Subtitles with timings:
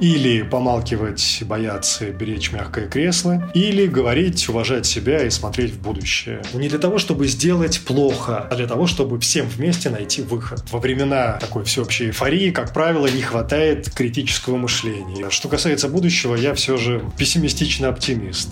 [0.00, 6.40] Или помалкивать, бояться, беречь мягкое кресло, или говорить, уважать себя и смотреть в будущее.
[6.54, 10.64] Не для того, чтобы сделать плохо, а для того, чтобы всем вместе найти выход.
[10.72, 15.28] Во времена такой всеобщей эйфории, как правило, не хватает критического мышления.
[15.28, 18.48] Что касается будущего, я все же пессимистичный оптимист.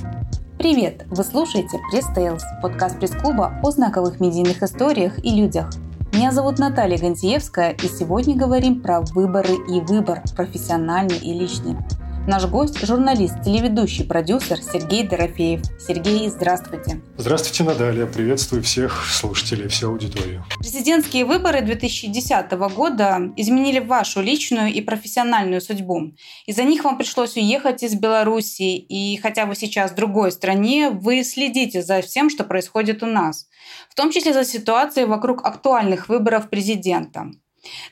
[0.59, 1.05] Привет!
[1.07, 5.71] Вы слушаете Пресс Tales, подкаст пресс-клуба о знаковых медийных историях и людях.
[6.19, 11.77] Меня зовут Наталья Гантиевская, и сегодня говорим про выборы и выбор, профессиональный и личный.
[12.29, 15.63] Наш гость– журналист, телеведущий, продюсер Сергей Дорофеев.
[15.81, 17.01] Сергей, здравствуйте.
[17.17, 18.05] Здравствуйте, Наталья.
[18.05, 20.45] Приветствую всех слушателей, всю аудиторию.
[20.59, 26.13] Президентские выборы 2010 года изменили вашу личную и профессиональную судьбу.
[26.45, 31.25] Из-за них вам пришлось уехать из Беларуси, и хотя вы сейчас в другой стране, вы
[31.25, 33.47] следите за всем, что происходит у нас,
[33.89, 37.31] в том числе за ситуацией вокруг актуальных выборов президента.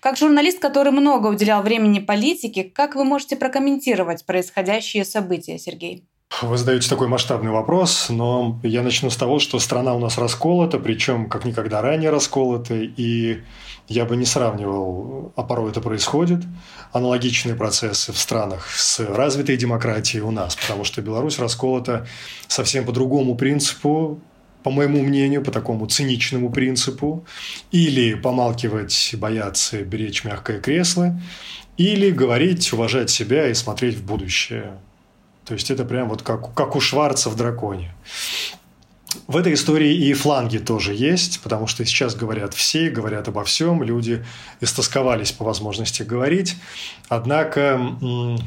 [0.01, 6.05] Как журналист, который много уделял времени политике, как вы можете прокомментировать происходящие события, Сергей?
[6.43, 10.79] Вы задаете такой масштабный вопрос, но я начну с того, что страна у нас расколота,
[10.79, 13.43] причем как никогда ранее расколота, и
[13.89, 16.41] я бы не сравнивал, а порой это происходит,
[16.93, 22.07] аналогичные процессы в странах с развитой демократией у нас, потому что Беларусь расколота
[22.49, 24.21] совсем по другому принципу,
[24.67, 27.25] по моему мнению, по такому циничному принципу,
[27.71, 31.17] или помалкивать, бояться, беречь мягкое кресло,
[31.77, 34.73] или говорить, уважать себя и смотреть в будущее.
[35.45, 37.95] То есть это прям вот как, как у Шварца в «Драконе».
[39.29, 43.85] В этой истории и фланги тоже есть, потому что сейчас говорят все, говорят обо всем,
[43.85, 44.25] люди
[44.61, 46.57] истосковались по возможности говорить.
[47.09, 47.79] Однако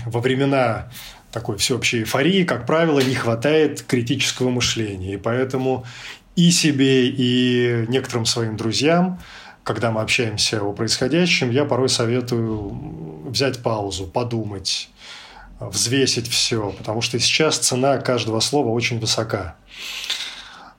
[0.05, 0.91] во времена
[1.31, 5.13] такой всеобщей эйфории, как правило, не хватает критического мышления.
[5.13, 5.85] И поэтому
[6.35, 9.19] и себе, и некоторым своим друзьям,
[9.63, 14.89] когда мы общаемся о происходящем, я порой советую взять паузу, подумать,
[15.59, 19.55] взвесить все, потому что сейчас цена каждого слова очень высока.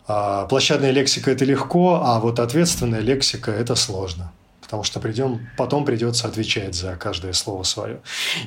[0.08, 4.32] А, площадная лексика– это легко, а вот ответственная лексика– это сложно
[4.70, 7.98] потому что придем, потом придется отвечать за каждое слово свое.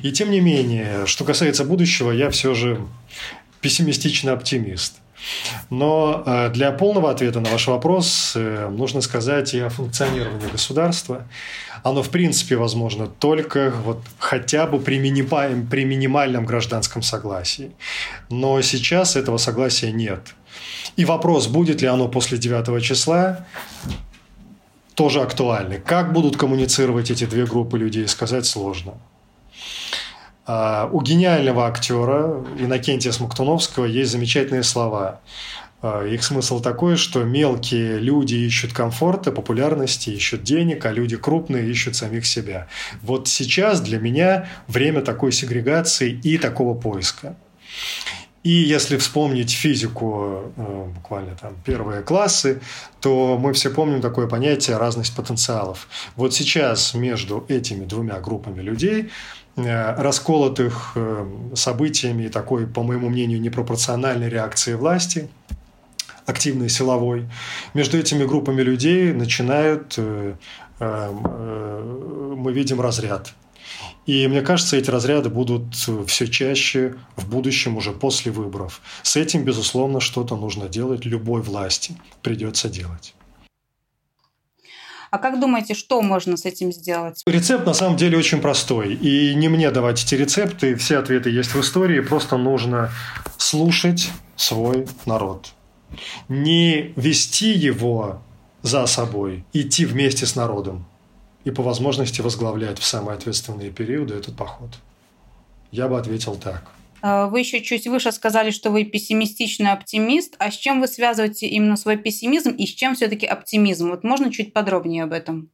[0.02, 2.80] И тем не менее, что касается будущего, я все же
[3.60, 4.94] пессимистичный оптимист.
[5.68, 11.26] Но э, для полного ответа на ваш вопрос э, нужно сказать и о функционировании государства.
[11.82, 17.72] Оно, в принципе, возможно только вот хотя бы при, минимальном, при минимальном гражданском согласии.
[18.30, 20.34] Но сейчас этого согласия нет.
[20.96, 23.46] И вопрос, будет ли оно после 9 числа,
[24.94, 25.78] тоже актуальны.
[25.78, 28.94] Как будут коммуницировать эти две группы людей, сказать сложно.
[30.46, 35.20] А, у гениального актера Иннокентия Смоктуновского есть замечательные слова.
[35.80, 41.68] А, их смысл такой, что мелкие люди ищут комфорта, популярности, ищут денег, а люди крупные
[41.70, 42.68] ищут самих себя.
[43.02, 47.36] Вот сейчас для меня время такой сегрегации и такого поиска.
[48.44, 52.60] И если вспомнить физику, э, буквально там первые классы,
[53.00, 55.88] то мы все помним такое понятие разность потенциалов.
[56.14, 59.10] Вот сейчас между этими двумя группами людей
[59.56, 65.30] э, расколотых э, событиями и такой, по моему мнению, непропорциональной реакции власти,
[66.26, 67.30] активной силовой,
[67.72, 69.98] между этими группами людей начинают,
[70.80, 73.34] мы видим разряд.
[74.06, 78.80] И мне кажется, эти разряды будут все чаще в будущем уже после выборов.
[79.02, 81.96] С этим, безусловно, что-то нужно делать любой власти.
[82.22, 83.14] Придется делать.
[85.10, 87.22] А как думаете, что можно с этим сделать?
[87.24, 88.94] Рецепт на самом деле очень простой.
[88.94, 92.00] И не мне давать эти рецепты, все ответы есть в истории.
[92.00, 92.90] Просто нужно
[93.38, 95.52] слушать свой народ.
[96.28, 98.22] Не вести его
[98.62, 100.84] за собой, идти вместе с народом
[101.44, 104.70] и по возможности возглавлять в самые ответственные периоды этот поход.
[105.70, 106.70] Я бы ответил так.
[107.02, 110.36] А, вы еще чуть выше сказали, что вы пессимистичный оптимист.
[110.38, 113.90] А с чем вы связываете именно свой пессимизм и с чем все-таки оптимизм?
[113.90, 115.50] Вот можно чуть подробнее об этом?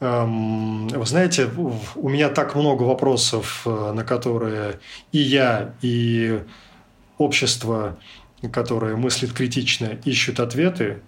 [0.00, 1.48] Эм, вы знаете,
[1.96, 4.78] у меня так много вопросов, э, на которые
[5.12, 6.42] и я, и
[7.16, 7.98] общество,
[8.52, 11.00] которое мыслит критично, ищут ответы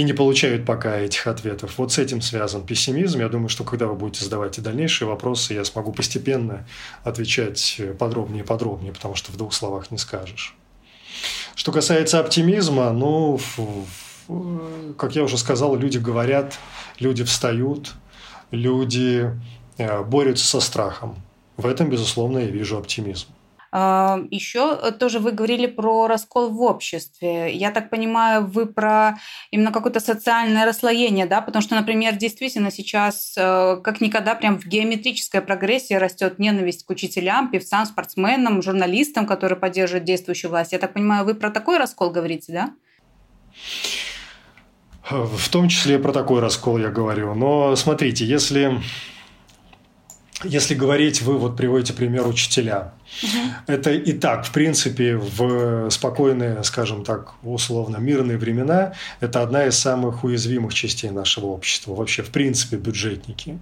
[0.00, 1.76] и не получают пока этих ответов.
[1.76, 3.20] Вот с этим связан пессимизм.
[3.20, 6.66] Я думаю, что когда вы будете задавать и дальнейшие вопросы, я смогу постепенно
[7.04, 10.56] отвечать подробнее и подробнее, потому что в двух словах не скажешь.
[11.54, 13.38] Что касается оптимизма, ну,
[14.96, 16.58] как я уже сказал, люди говорят,
[16.98, 17.92] люди встают,
[18.50, 19.30] люди
[19.76, 21.22] э, борются со страхом.
[21.58, 23.26] В этом, безусловно, я вижу оптимизм.
[23.72, 27.54] А, Еще тоже вы говорили про раскол в обществе.
[27.54, 29.18] Я так понимаю, вы про
[29.50, 31.40] именно какое-то социальное расслоение, да?
[31.40, 36.90] Потому что, например, действительно сейчас э, как никогда прям в геометрической прогрессии растет ненависть к
[36.90, 40.72] учителям, певцам, спортсменам, журналистам, которые поддерживают действующую власть.
[40.72, 42.74] Я так понимаю, вы про такой раскол говорите, да?
[45.10, 47.34] В том числе про такой раскол я говорю.
[47.34, 48.80] Но смотрите, если
[50.44, 52.92] если говорить, вы вот приводите пример учителя.
[53.22, 53.74] Угу.
[53.74, 59.78] Это и так, в принципе, в спокойные, скажем так, условно мирные времена, это одна из
[59.78, 61.94] самых уязвимых частей нашего общества.
[61.94, 63.58] Вообще, в принципе, бюджетники.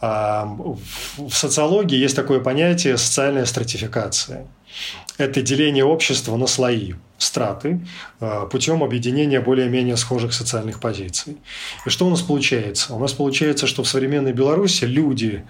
[0.00, 4.46] А в социологии есть такое понятие социальная стратификация.
[5.20, 7.86] Это деление общества на слои, страты,
[8.20, 11.36] а, путем объединения более-менее схожих социальных позиций.
[11.84, 12.94] И что у нас получается?
[12.94, 15.44] У нас получается, что в современной Беларуси люди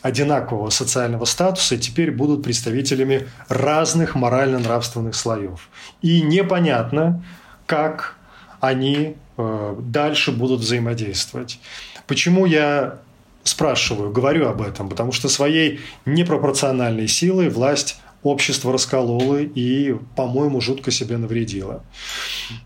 [0.00, 5.68] одинакового социального статуса теперь будут представителями разных морально-нравственных слоев.
[6.02, 7.24] И непонятно,
[7.66, 8.14] как
[8.60, 11.58] они а, дальше будут взаимодействовать.
[12.06, 13.00] Почему я
[13.42, 20.90] спрашиваю, говорю об этом, потому что своей непропорциональной силой власть общество раскололо и, по-моему, жутко
[20.90, 21.84] себе навредило.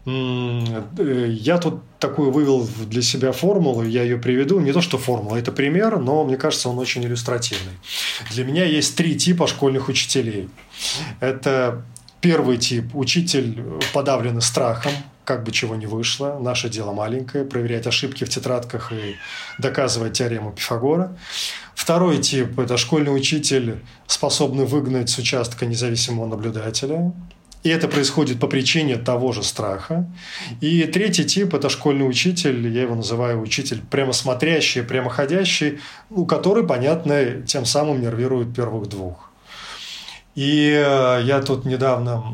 [0.05, 4.61] Я тут такую вывел для себя формулу, я ее приведу.
[4.61, 7.75] Не то, что формула, это пример, но мне кажется, он очень иллюстративный.
[8.33, 10.49] Для меня есть три типа школьных учителей.
[11.21, 11.85] Это
[12.21, 13.63] первый тип– учитель
[13.93, 14.93] подавленный страхом,
[15.25, 19.17] как бы чего ни вышло, наше дело маленькое, проверять ошибки в тетрадках и
[19.59, 21.17] доказывать теорему Пифагора.
[21.75, 27.13] Второй тип– это школьный учитель, способный выгнать с участка независимого наблюдателя.
[27.63, 30.07] И это происходит по причине того же страха.
[30.61, 35.81] И третий тип– это школьный учитель, я его называю учитель прямо смотрящий, прямоходящий,
[36.11, 39.31] у который, понятно, тем самым нервирует первых двух.
[40.35, 42.25] И э, я тут недавно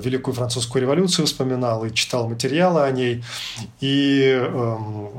[0.00, 3.24] Великую Французскую революцию вспоминал и читал материалы о ней.
[3.80, 5.10] И эм,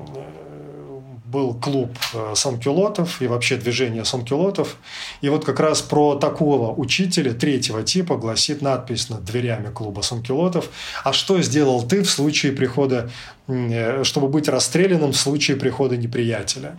[1.35, 4.77] был клуб э, санкюлотов и вообще движение санкюлотов.
[5.21, 10.69] И вот как раз про такого учителя третьего типа гласит надпись над дверями клуба санкюлотов.
[11.03, 13.09] А что сделал ты в случае прихода,
[13.47, 16.77] э, чтобы быть расстрелянным в случае прихода неприятеля?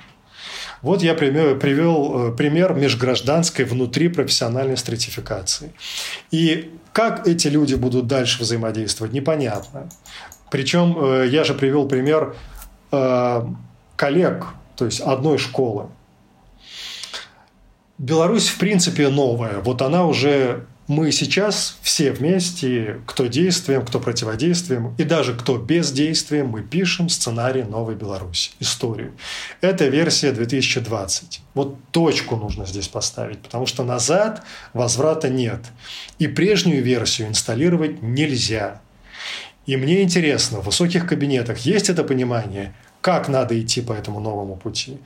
[0.82, 5.72] Вот я привел э, пример межгражданской внутри профессиональной стратификации.
[6.30, 9.88] И как эти люди будут дальше взаимодействовать, непонятно.
[10.50, 12.36] Причем э, я же привел пример
[12.92, 13.42] э,
[13.96, 14.46] коллег,
[14.76, 15.88] то есть одной школы.
[17.98, 19.60] Беларусь, в принципе, новая.
[19.60, 26.48] Вот она уже мы сейчас все вместе, кто действием, кто противодействием, и даже кто бездействием,
[26.48, 29.12] мы пишем сценарий новой Беларуси, историю.
[29.60, 31.40] Это версия 2020.
[31.54, 34.44] Вот точку нужно здесь поставить, потому что назад
[34.74, 35.60] возврата нет.
[36.18, 38.80] И прежнюю версию инсталлировать нельзя.
[39.66, 44.56] И мне интересно, в высоких кабинетах есть это понимание, как надо идти по этому новому
[44.56, 44.98] пути.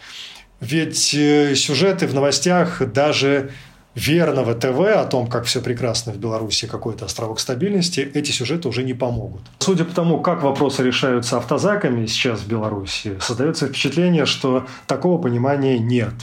[0.61, 3.51] Ведь э, сюжеты в новостях даже
[3.95, 8.83] верного ТВ о том, как все прекрасно в Беларуси, какой-то островок стабильности, эти сюжеты уже
[8.83, 9.43] не помогут.
[9.59, 15.79] Судя по тому, как вопросы решаются автозаками сейчас в Беларуси, создается впечатление, что такого понимания
[15.79, 16.15] нет.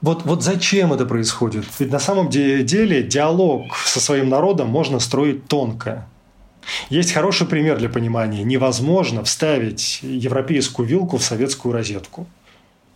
[0.00, 1.64] Вот, вот зачем это происходит?
[1.78, 6.08] Ведь на самом деле диалог со своим народом можно строить тонко.
[6.90, 8.42] Есть хороший пример для понимания.
[8.42, 12.26] Невозможно вставить европейскую вилку в советскую розетку.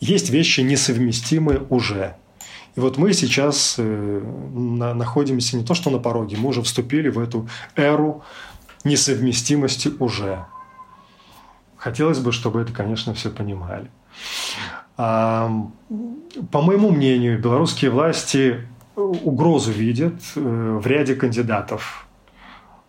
[0.00, 2.16] Есть вещи несовместимые уже.
[2.76, 4.20] И вот мы сейчас э,
[4.52, 8.22] находимся не то что на пороге, мы уже вступили в эту эру
[8.84, 10.44] несовместимости уже.
[11.78, 13.90] Хотелось бы, чтобы это, конечно, все понимали.
[14.98, 15.50] А,
[16.50, 22.06] по моему мнению, белорусские власти угрозу видят э, в ряде кандидатов.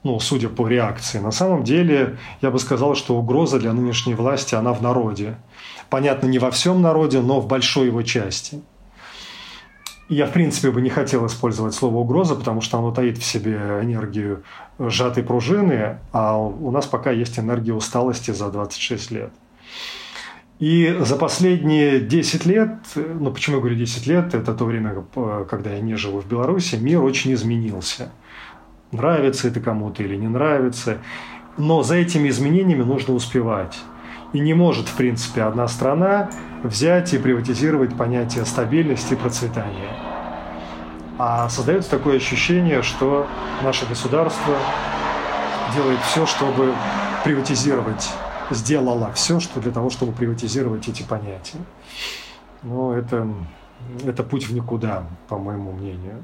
[0.03, 1.20] Ну, судя по реакции.
[1.20, 5.38] На самом деле, я бы сказал, что угроза для нынешней власти, она в народе.
[5.89, 8.62] Понятно, не во всем народе, но в большой его части–
[10.10, 13.56] я, в принципе, бы не хотел использовать слово «угроза», потому что оно таит в себе
[13.82, 14.44] энергию
[14.80, 19.32] сжатой пружины, а у нас пока есть энергия усталости за 26 лет.
[20.60, 25.04] И за последние 10 лет, ну почему я говорю 10 лет, это то время,
[25.50, 28.12] когда я не живу в Беларуси, мир очень изменился.
[28.92, 30.98] Нравится это кому-то или не нравится.
[31.58, 33.78] Но за этими изменениями нужно успевать.
[34.34, 36.29] И не может, в принципе, одна страна
[36.63, 39.89] взять и приватизировать понятие стабильности и процветания.
[41.17, 43.25] А создается такое ощущение, что
[43.63, 44.55] наше государство
[45.74, 46.74] делает все, чтобы
[47.24, 48.10] приватизировать,
[48.51, 51.57] сделало все, что для того, чтобы приватизировать эти понятия.
[52.63, 53.27] Но это,
[54.05, 56.24] это путь в никуда, по моему мнению.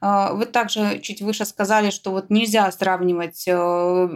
[0.00, 4.08] Э, вы также чуть выше сказали, что вот нельзя сравнивать э,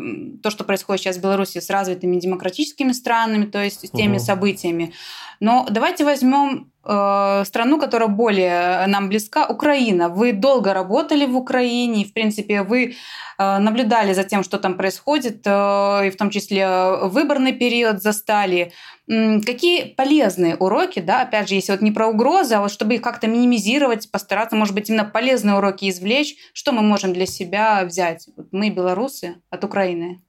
[0.42, 4.24] то, что происходит сейчас в Беларуси с развитыми демократическими странами, то есть с теми угу.
[4.24, 4.92] событиями.
[5.40, 10.08] Но давайте возьмем страну, которая более нам близка, Украина.
[10.08, 12.94] Вы долго работали в Украине, в принципе, вы
[13.38, 16.66] э, наблюдали за тем, что там происходит, э, и в том числе
[17.02, 18.72] выборный период застали.
[19.06, 23.02] Какие полезные уроки, да, опять же, если вот не про угрозы, а вот чтобы их
[23.02, 28.28] как-то минимизировать, постараться, может быть, именно полезные уроки извлечь, что мы можем для себя взять?
[28.36, 30.22] Вот мы, белорусы, от Украины.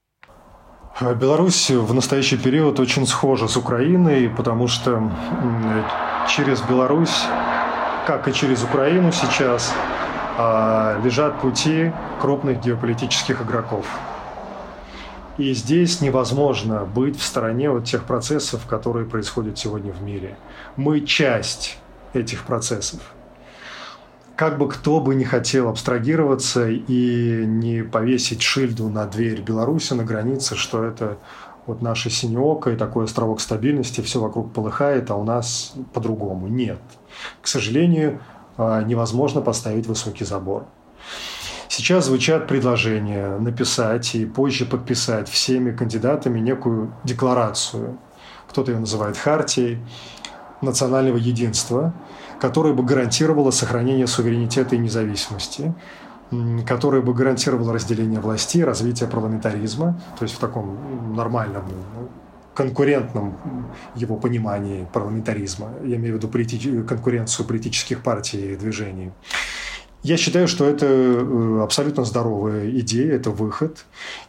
[1.02, 5.12] Беларусь в настоящий период очень схожа с Украиной, потому что
[6.30, 7.26] через Беларусь,
[8.08, 9.74] как и через Украину сейчас,
[10.38, 13.86] а, лежат пути крупных геополитических игроков.
[15.38, 20.38] И здесь невозможно быть в стороне от тех процессов, которые происходят сегодня в мире.
[20.78, 21.78] Мы часть
[22.14, 23.02] этих процессов.
[24.36, 30.04] Как бы кто бы не хотел абстрагироваться и не повесить шильду на дверь Беларуси на
[30.04, 31.18] границе, что это
[31.66, 36.48] вот наше синеоко и такой островок стабильности, все вокруг полыхает, а у нас по-другому.
[36.48, 36.80] Нет.
[37.42, 38.20] К сожалению,
[38.58, 40.66] а, невозможно поставить высокий забор.
[41.70, 47.98] Сейчас звучат предложения написать и позже подписать всеми кандидатами некую декларацию.
[48.48, 49.80] Кто-то ее называет хартией
[50.62, 51.94] национального единства,
[52.40, 55.74] которая бы гарантировала сохранение суверенитета и независимости
[56.66, 61.64] которая бы гарантировала разделение властей, развитие парламентаризма, то есть в таком нормальном
[62.56, 63.38] конкурентном
[63.96, 65.70] его понимании парламентаризма.
[65.84, 69.12] Я имею в виду полити- конкуренцию политических партий и движений.
[70.04, 73.86] Я считаю, что это э, абсолютно здоровая идея, это выход.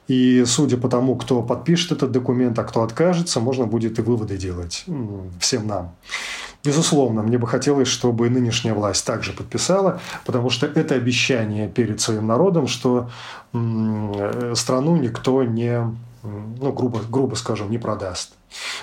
[0.09, 4.39] И судя по тому, кто подпишет этот документ, а кто откажется, можно будет и выводы
[4.39, 4.87] делать
[5.39, 5.95] всем нам.
[6.67, 12.27] Безусловно, мне бы хотелось, чтобы нынешняя власть также подписала, потому что это обещание перед своим
[12.27, 13.09] народом, что
[14.55, 15.81] страну никто не,
[16.25, 18.35] ну, грубо, грубо скажем, не продаст.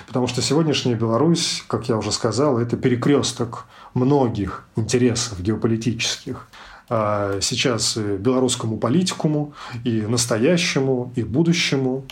[0.06, 6.48] Потому что сегодняшняя Беларусь, как я уже сказал, это перекресток многих интересов геополитических.
[6.88, 9.52] А сейчас белорусскому политикуму,
[9.84, 12.04] и настоящему, и будущему.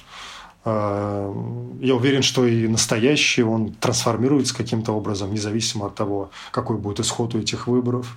[0.64, 1.32] А,
[1.80, 7.34] я уверен, что и настоящий он трансформируется каким-то образом, независимо от того, какой будет исход
[7.34, 8.16] у этих выборов.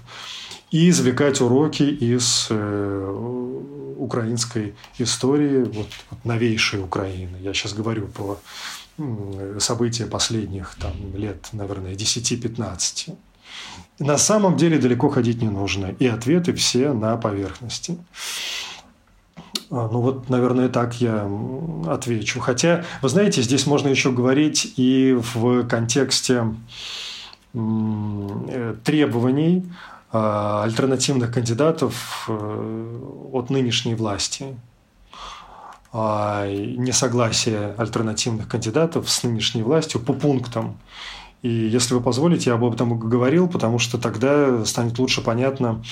[0.72, 5.88] И извлекать уроки из э, украинской истории, вот
[6.24, 7.38] новейшей Украины.
[7.40, 8.40] Я сейчас говорю про
[9.60, 13.16] события последних там, лет, наверное, 10-15.
[14.00, 17.98] На самом деле далеко ходить не нужно, и ответы все на поверхности.
[19.72, 21.30] А, ну вот, наверное, так я
[21.88, 22.40] отвечу.
[22.40, 26.54] Хотя, вы знаете, здесь можно еще говорить и в контексте
[27.54, 29.66] э, требований
[30.12, 33.00] а, альтернативных кандидатов э,
[33.34, 34.56] от нынешней власти.
[35.92, 40.78] А, несогласие альтернативных кандидатов с нынешней властью по пунктам
[41.42, 45.84] и если вы позволите, я об этом говорил, потому что тогда станет лучше понятно,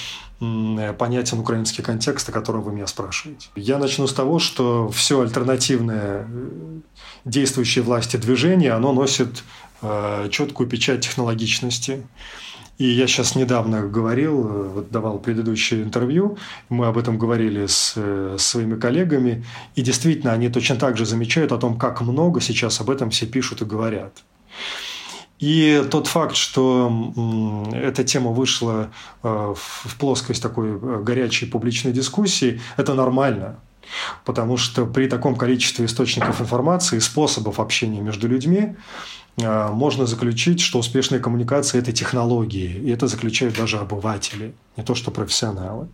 [0.97, 3.49] понятен украинский контекст, о котором вы меня спрашиваете.
[3.55, 6.79] Я начну с того, что все альтернативное э,
[7.25, 9.43] действующей власти движение, оно носит
[9.81, 12.03] э, четкую печать технологичности.
[12.79, 16.37] И я сейчас недавно говорил, э, вот давал предыдущее интервью,
[16.69, 19.45] мы об этом говорили с, с своими коллегами,
[19.75, 23.27] и действительно они точно так же замечают о том, как много сейчас об этом все
[23.27, 24.23] пишут и говорят.
[25.43, 26.89] И тот факт, что
[27.73, 28.91] эта тема вышла
[29.23, 33.59] э, в плоскость такой э, горячей публичной дискуссии, это нормально.
[34.23, 38.77] Потому что при таком количестве источников информации, способов общения между людьми,
[39.37, 42.71] можно заключить, что успешная коммуникация– это технологии.
[42.83, 45.87] И это заключают даже обыватели, не то что профессионалы.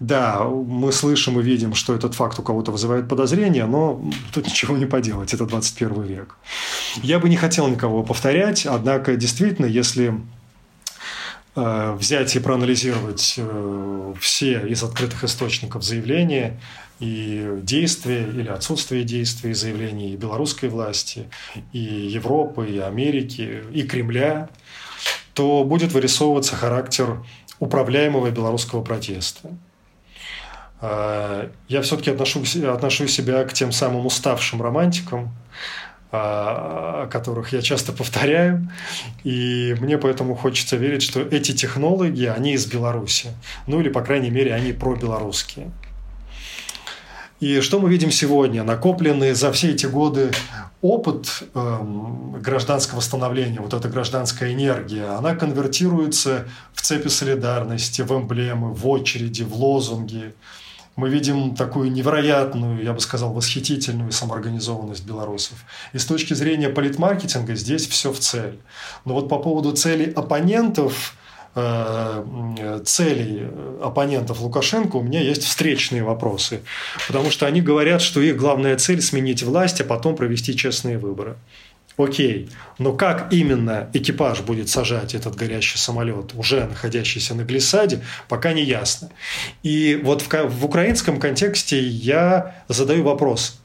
[0.00, 4.00] Да, мы слышим и видим, что этот факт у кого-то вызывает подозрения, но
[4.32, 6.36] тут ничего не поделать, это 21 век.
[7.02, 10.20] Я бы не хотел никого повторять, однако действительно, если
[11.56, 16.60] э, взять и проанализировать э, все из открытых источников заявления
[17.00, 21.28] и действия или отсутствие действий заявлений белорусской власти,
[21.72, 24.48] и Европы, и Америки, и Кремля,
[25.34, 27.22] то будет вырисовываться характер
[27.60, 29.50] управляемого белорусского протеста.
[30.80, 35.34] А, я все-таки отношу, отношу себя к тем самым уставшим романтикам,
[36.10, 38.70] а, о которых я часто повторяю.
[39.24, 43.30] И мне поэтому хочется верить, что эти технологии, они из Беларуси.
[43.66, 45.70] Ну или, по крайней мере, они пробелорусские.
[47.40, 48.64] И что мы видим сегодня?
[48.64, 50.32] Накопленный за все эти годы
[50.82, 51.78] опыт э,
[52.40, 59.44] гражданского становления, вот эта гражданская энергия, она конвертируется в цепи солидарности, в эмблемы, в очереди,
[59.44, 60.34] в лозунги.
[60.96, 65.58] Мы видим такую невероятную, я бы сказал, восхитительную самоорганизованность белорусов.
[65.92, 68.58] И с точки зрения политмаркетинга здесь все в цель.
[69.04, 71.14] Но вот по поводу целей оппонентов,
[72.84, 73.46] целей
[73.82, 76.60] оппонентов Лукашенко у меня есть встречные вопросы.
[77.06, 81.36] Потому что они говорят, что их главная цель– сменить власть, а потом провести честные выборы.
[81.98, 82.48] Окей,
[82.78, 88.62] но как именно экипаж будет сажать этот горящий самолет, уже находящийся на глиссаде, пока не
[88.62, 89.10] ясно.
[89.64, 93.60] И вот в, в украинском контексте я задаю вопрос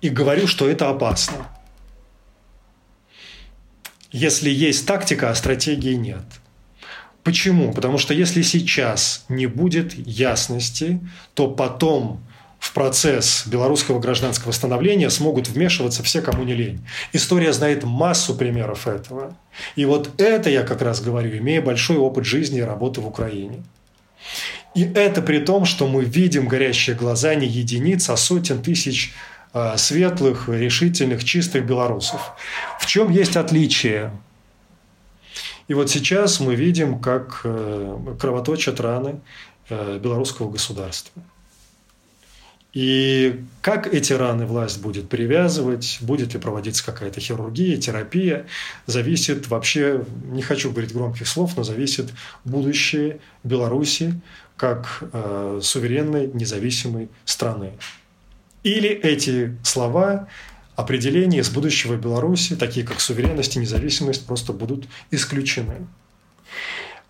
[0.00, 1.46] и говорю, что это опасно.
[4.10, 6.24] Если есть тактика, а стратегии нет.
[7.28, 7.74] Почему?
[7.74, 10.98] Потому что если сейчас не будет ясности,
[11.34, 12.22] то потом
[12.58, 16.80] в процесс белорусского гражданского становления смогут вмешиваться все, кому не лень.
[17.12, 19.36] История знает массу примеров этого.
[19.76, 23.62] И вот это я как раз говорю, имея большой опыт жизни и работы в Украине.
[24.74, 29.12] И это при том, что мы видим горящие глаза не единиц, а сотен тысяч
[29.52, 32.32] э, светлых, решительных, чистых белорусов.
[32.80, 34.12] В чем есть отличие?
[35.68, 39.20] И вот сейчас мы видим, как э, кровоточат раны
[39.68, 41.22] э, белорусского государства.
[42.72, 48.46] И как эти раны власть будет привязывать, будет ли проводиться какая-то хирургия, терапия,
[48.86, 52.12] зависит вообще, не хочу говорить громких слов, но зависит
[52.44, 54.20] будущее Беларуси
[54.56, 57.72] как э, суверенной, независимой страны.
[58.64, 60.28] Или эти слова,
[60.78, 65.88] определения из будущего Беларуси, такие как суверенность и независимость, просто будут исключены.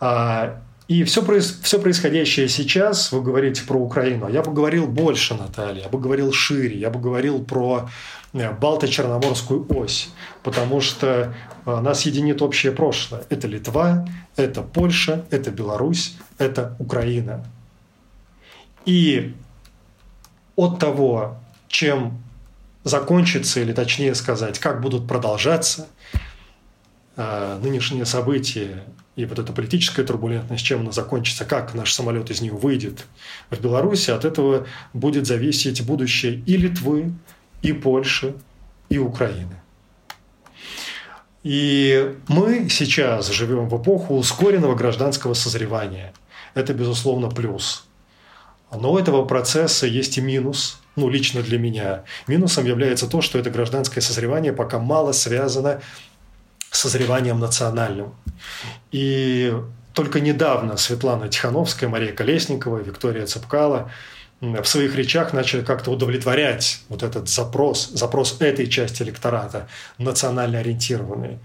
[0.01, 1.23] А, и все,
[1.63, 6.01] все происходящее сейчас, вы говорите про Украину, а я бы говорил больше, Наталья, я бы
[6.01, 7.91] говорил шире, я бы говорил про
[8.33, 10.09] э, Балто-Черноморскую ось,
[10.43, 11.35] потому что
[11.67, 13.25] э, нас единит общее прошлое.
[13.29, 17.45] Это Литва, это Польша, это Беларусь, это Украина.
[18.87, 19.35] И
[20.57, 21.37] от того,
[21.69, 22.23] чем
[22.85, 25.89] закончится, или точнее сказать, как будут продолжаться
[27.17, 28.85] э, нынешние события
[29.19, 33.05] и вот эта политическая турбулентность, чем она закончится, как наш самолет из нее выйдет
[33.51, 37.13] в Беларуси, от этого будет зависеть будущее и Литвы,
[37.61, 38.35] и Польши,
[38.89, 39.61] и Украины.
[41.43, 46.13] И мы сейчас живем в эпоху ускоренного гражданского созревания.
[46.55, 47.89] Это, безусловно, плюс.
[48.71, 52.05] Но у этого процесса есть и минус, ну, лично для меня.
[52.27, 55.81] Минусом является то, что это гражданское созревание пока мало связано
[56.71, 58.15] созреванием национальным.
[58.93, 59.55] И
[59.95, 63.91] только недавно Светлана Тихановская, Мария Колесникова, Виктория Цепкала
[64.41, 71.39] в своих речах начали как-то удовлетворять вот этот запрос, запрос этой части электората, национально ориентированный.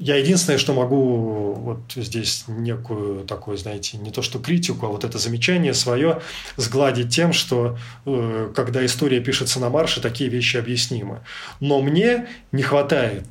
[0.00, 5.04] Я единственное, что могу вот здесь некую такую, знаете, не то что критику, а вот
[5.04, 6.20] это замечание свое
[6.56, 11.20] сгладить тем, что э, когда история пишется на марше, такие вещи объяснимы.
[11.60, 13.26] Но мне не хватает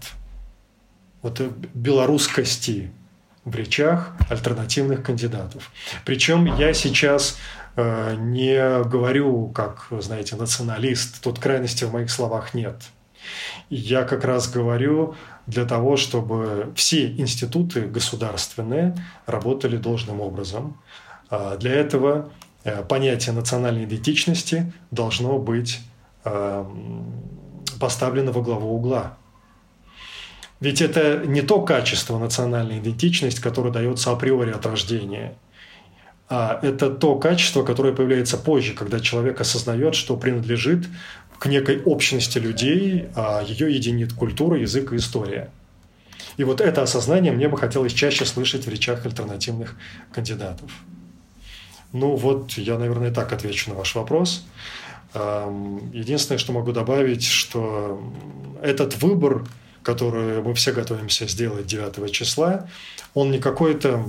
[1.21, 1.41] вот
[1.73, 2.91] белорусскости
[3.45, 5.71] в речах альтернативных кандидатов.
[6.05, 7.37] Причем я сейчас
[7.75, 12.75] э, не говорю, как, знаете, националист, тут крайности в моих словах нет.
[13.69, 15.15] Я как раз говорю
[15.47, 20.77] для того, чтобы все институты государственные работали должным образом.
[21.29, 22.29] А для этого
[22.63, 25.79] э, понятие национальной идентичности должно быть
[26.23, 26.65] э,
[27.79, 29.17] поставлено во главу угла.
[30.59, 35.35] Ведь это не то качество национальной идентичности, которое дается априори от рождения,
[36.29, 40.87] а это то качество, которое появляется позже, когда человек осознает, что принадлежит
[41.43, 45.49] к некой общности людей, а ее единит культура, язык и история.
[46.37, 49.75] И вот это осознание мне бы хотелось чаще слышать в речах альтернативных
[50.13, 50.71] кандидатов.
[51.91, 54.45] Ну вот, я, наверное, так отвечу на ваш вопрос.
[55.13, 58.01] Единственное, что могу добавить, что
[58.61, 59.45] этот выбор–
[59.83, 62.69] которую мы все готовимся сделать 9 числа,
[63.13, 64.05] он не какой-то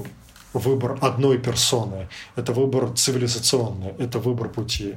[0.53, 4.95] выбор одной персоны, это выбор цивилизационный, это выбор пути.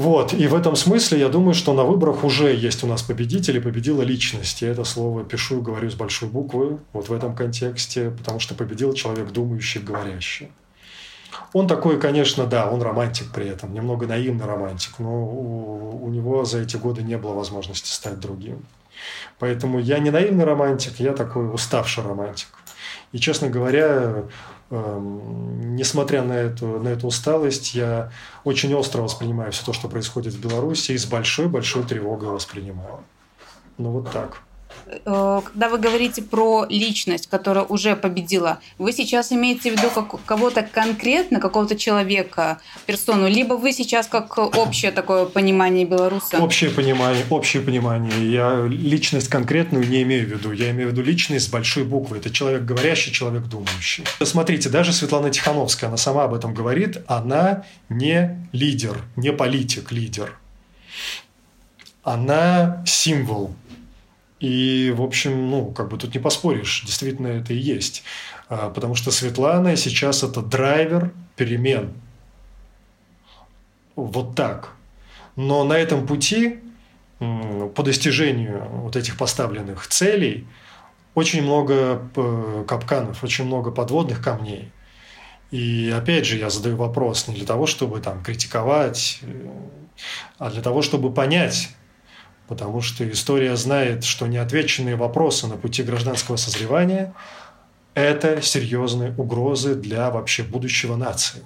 [0.00, 3.58] Вот, и в этом смысле я думаю, что на выборах уже есть у нас победители,
[3.58, 4.62] победила личность.
[4.62, 8.54] Я это слово пишу и говорю с большой буквы, вот в этом контексте, потому что
[8.54, 10.52] победил человек думающий, говорящий.
[11.52, 16.46] Он такой, конечно, да, он романтик при этом, немного наивный романтик, но у, у него
[16.46, 18.64] за эти годы не было возможности стать другим.
[19.38, 22.48] Поэтому я не наивный романтик, я такой уставший романтик.
[23.12, 24.24] И, честно говоря,
[24.70, 28.12] несмотря на эту, на эту усталость, я
[28.44, 33.00] очень остро воспринимаю все то, что происходит в Беларуси, и с большой-большой тревогой воспринимаю.
[33.78, 34.42] Ну вот так.
[34.86, 39.90] Э, когда вы говорите про личность, которая уже победила, вы сейчас имеете в виду
[40.26, 46.38] кого-то конкретно, какого-то человека, персону, либо вы сейчас как общее такое понимание белоруса?
[46.38, 48.32] Общее понимание, общее понимание.
[48.32, 50.52] Я личность конкретную не имею в виду.
[50.52, 52.18] Я имею в виду личность с большой буквы.
[52.18, 54.04] Это человек говорящий, человек думающий.
[54.22, 60.36] Смотрите, даже Светлана Тихановская, она сама об этом говорит, она не лидер, не политик-лидер.
[62.02, 63.54] Она символ
[64.40, 68.02] и, в общем, ну, как бы тут не поспоришь, действительно это и есть.
[68.48, 71.92] А, потому что Светлана сейчас это драйвер перемен.
[73.96, 74.70] Вот так.
[75.36, 76.58] Но на этом пути
[77.18, 80.46] по достижению вот этих поставленных целей
[81.14, 84.72] очень много э, капканов, очень много подводных камней.
[85.50, 89.48] И опять же, я задаю вопрос не для того, чтобы там критиковать, э,
[90.38, 91.70] а для того, чтобы понять,
[92.50, 97.14] потому что история знает, что неотвеченные вопросы на пути гражданского созревания–
[97.94, 101.44] это серьезные угрозы для вообще будущего нации.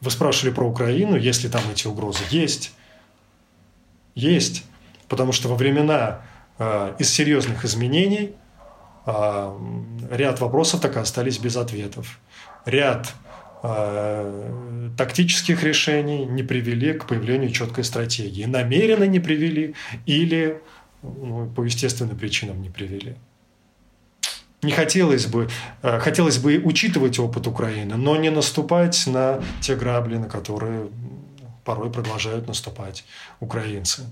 [0.00, 2.20] Вы спрашивали про Украину, есть ли там эти угрозы?
[2.30, 2.72] Есть.
[4.14, 4.64] Есть.
[5.08, 6.22] Потому что во времена
[6.58, 8.34] э, из серьезных изменений
[9.04, 9.58] э,
[10.10, 12.18] ряд вопросов так и остались без ответов.
[12.64, 13.12] Ряд
[14.96, 18.44] тактических решений не привели к появлению четкой стратегии.
[18.44, 19.74] Намеренно не привели
[20.06, 20.60] или
[21.02, 23.16] ну, по естественным причинам не привели.
[24.62, 25.48] Не хотелось бы,
[25.82, 30.88] э, хотелось бы учитывать опыт Украины, но не наступать на те грабли, на которые
[31.64, 33.04] порой продолжают наступать
[33.40, 34.02] украинцы.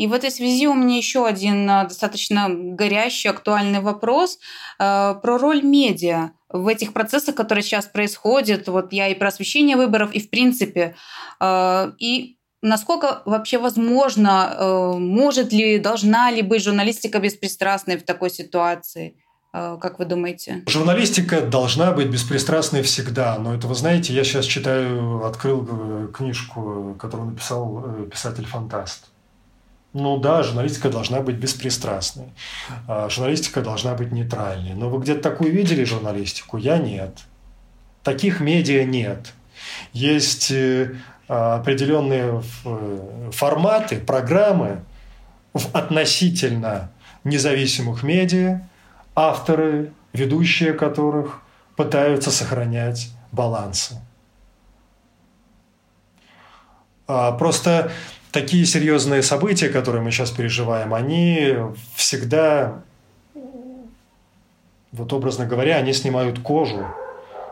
[0.00, 4.38] И в этой связи у меня еще один э, достаточно горящий, актуальный вопрос
[4.78, 8.66] э, про роль медиа в этих процессах, которые сейчас происходят.
[8.68, 10.94] Вот я и про освещение выборов, и в принципе.
[11.38, 19.16] Э, и насколько вообще возможно, может ли, должна ли быть журналистика беспристрастной в такой ситуации?
[19.52, 20.62] Как вы думаете?
[20.66, 23.36] Журналистика должна быть беспристрастной всегда.
[23.38, 29.09] Но это, вы знаете, я сейчас читаю, открыл книжку, которую написал писатель-фантаст.
[29.92, 32.28] Ну да, журналистика должна быть беспристрастной.
[32.86, 34.74] А, журналистика должна быть нейтральной.
[34.74, 36.58] Но вы где-то такую видели журналистику?
[36.58, 37.18] Я нет.
[38.04, 39.32] Таких медиа нет.
[39.92, 40.94] Есть э,
[41.26, 44.82] определенные э, форматы, программы
[45.52, 46.90] в относительно
[47.24, 48.62] независимых медиа,
[49.14, 51.42] авторы, ведущие которых
[51.76, 54.00] пытаются сохранять балансы.
[57.06, 57.90] А, просто
[58.32, 61.54] такие серьезные события, которые мы сейчас переживаем, они
[61.94, 62.82] всегда,
[64.92, 66.86] вот образно говоря, они снимают кожу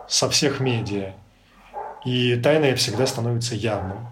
[0.09, 1.13] со всех медиа.
[2.05, 4.07] И тайное всегда становится явным.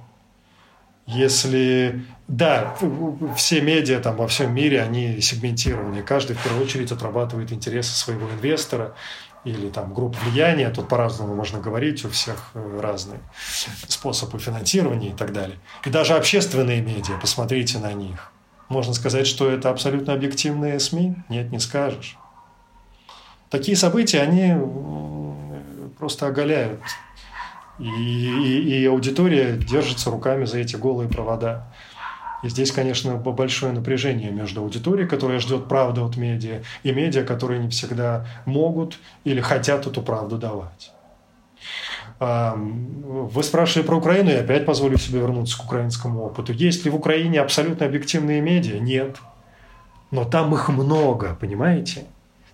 [1.07, 2.77] Если, да,
[3.37, 6.03] все медиа там во всем мире, они сегментированы.
[6.03, 8.95] Каждый в первую очередь отрабатывает интересы своего инвестора,
[9.47, 13.21] или там групп влияния, тут по-разному можно говорить, у всех э, разные
[13.87, 15.59] способы финансирования и так далее.
[15.85, 18.33] И даже общественные медиа, посмотрите на них.
[18.69, 21.15] Можно сказать, что это абсолютно объективные СМИ?
[21.29, 22.19] Нет, не скажешь.
[23.49, 24.57] Такие события, они
[25.97, 26.81] просто оголяют.
[27.79, 31.73] И, и, и аудитория держится руками за эти голые провода.
[32.43, 37.61] И здесь, конечно, большое напряжение между аудиторией, которая ждет правды от медиа, и медиа, которые
[37.61, 40.93] не всегда могут или хотят эту правду давать.
[42.19, 46.53] Вы спрашивали про Украину, я опять позволю себе вернуться к украинскому опыту.
[46.53, 48.79] Есть ли в Украине абсолютно объективные медиа?
[48.79, 49.17] Нет.
[50.11, 52.05] Но там их много, понимаете?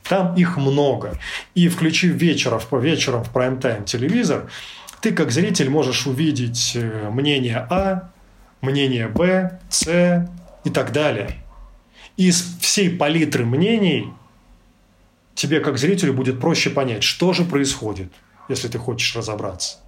[0.08, 1.18] Там их много.
[1.54, 4.48] И включив вечером, по вечерам в прайм-тайм телевизор,
[5.00, 8.10] ты как зритель можешь увидеть э, мнение А,
[8.62, 10.26] мнение Б, С
[10.64, 11.42] и так далее.
[12.16, 14.08] Из всей палитры мнений
[15.34, 18.12] тебе как зрителю будет проще понять, что же происходит,
[18.48, 19.78] если ты хочешь разобраться.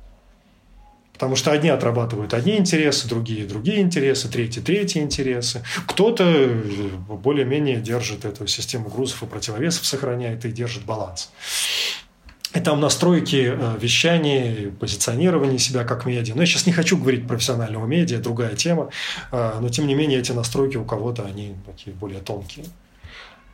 [1.13, 5.63] Потому что одни отрабатывают одни интересы, другие другие интересы, третьи третьи интересы.
[5.87, 6.25] Кто-то
[7.09, 11.31] более-менее держит эту систему грузов и противовесов, сохраняет и держит баланс.
[12.55, 16.35] И там настройки э, вещания, позиционирование себя как медиа.
[16.37, 18.91] Но я сейчас не хочу говорить профессионального медиа, другая тема.
[19.33, 22.67] Э, но тем не менее эти настройки у кого-то, они такие более тонкие.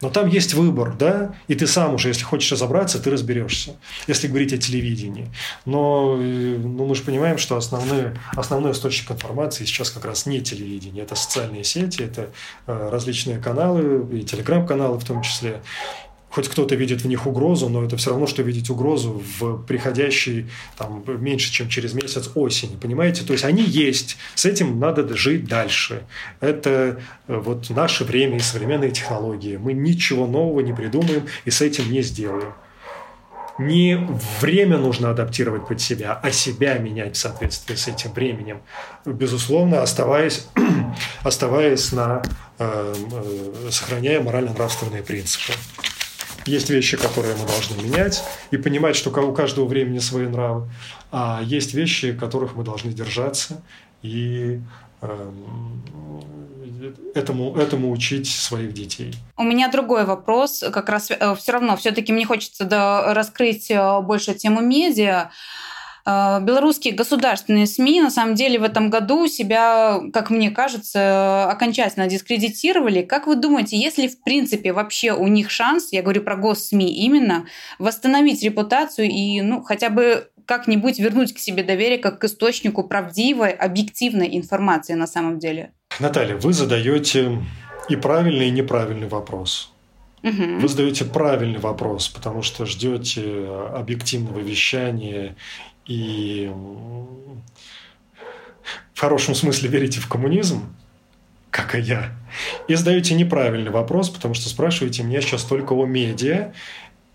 [0.03, 4.29] Но там есть выбор, да, и ты сам уже, если хочешь разобраться, ты разберешься, если
[4.29, 5.29] говорить о телевидении.
[5.65, 10.43] Но э, ну, мы же понимаем, что основной, основной источник информации сейчас как раз не
[10.43, 12.31] телевидение, это социальные сети, это
[12.67, 15.63] различные каналы, и телеграм-каналы в том числе.
[16.31, 20.49] Хоть кто-то видит в них угрозу, но это все равно, что видеть угрозу в приходящей
[20.79, 22.77] там, меньше, чем через месяц осени.
[22.77, 23.25] Понимаете?
[23.25, 24.17] То есть они есть.
[24.35, 26.05] С этим надо жить дальше.
[26.41, 29.57] Это э, вот наше время и современные технологии.
[29.57, 32.53] Мы ничего нового не придумаем и с этим не сделаем.
[33.59, 34.09] Не
[34.41, 38.63] время нужно адаптировать под себя, а себя менять в соответствии с этим временем.
[39.05, 40.47] Безусловно, оставаясь,
[41.23, 42.23] оставаясь на,
[42.59, 45.53] э, э, сохраняя морально-нравственные принципы.
[46.51, 50.69] Есть вещи, которые мы должны менять и понимать, что у каждого времени свои нравы,
[51.13, 53.63] а есть вещи, которых мы должны держаться
[54.03, 54.61] и
[55.01, 55.83] эм,
[57.15, 59.15] этому, этому учить своих детей.
[59.37, 62.65] У меня другой вопрос, как раз э, все равно, все-таки мне хочется
[63.15, 65.31] раскрыть э, больше тему медиа.
[66.07, 72.07] Э, белорусские государственные СМИ на самом деле в этом году себя, как мне кажется, окончательно
[72.07, 73.03] дискредитировали.
[73.03, 77.47] Как вы думаете, если в принципе вообще у них шанс, я говорю про госсми именно,
[77.79, 83.51] восстановить репутацию и ну, хотя бы как-нибудь вернуть к себе доверие как к источнику правдивой,
[83.51, 85.73] объективной информации на самом деле?
[86.01, 87.39] Наталья, вы задаете
[87.89, 89.73] и правильный, и неправильный вопрос.
[90.23, 90.61] Угу.
[90.61, 95.37] Вы задаете правильный вопрос, потому что ждете объективного вещания
[95.91, 96.49] и
[98.95, 100.73] в хорошем смысле верите в коммунизм,
[101.51, 102.13] как и я,
[102.69, 106.53] и задаете неправильный вопрос, потому что спрашиваете меня сейчас только о медиа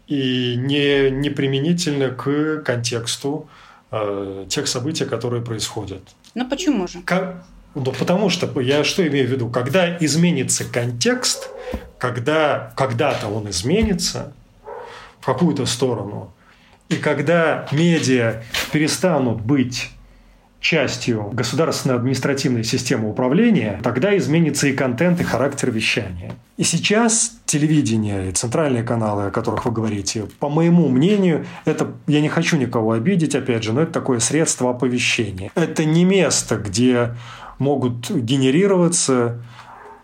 [0.07, 3.47] и не, не применительно к контексту
[3.91, 6.01] э, тех событий, которые происходят.
[6.33, 7.01] Ну почему же?
[7.03, 9.49] Как, ну, потому что я что имею в виду?
[9.49, 11.49] Когда изменится контекст,
[11.97, 14.33] когда когда-то он изменится
[15.21, 16.33] в какую-то сторону,
[16.89, 19.89] и когда медиа перестанут быть
[20.65, 26.33] частью государственной административной системы управления, тогда изменится и контент, и характер вещания.
[26.57, 32.19] И сейчас телевидение и центральные каналы, о которых вы говорите, по моему мнению, это, я
[32.19, 35.51] не хочу никого обидеть, опять же, но это такое средство оповещения.
[35.53, 37.15] Это не место, где
[37.59, 39.43] могут генерироваться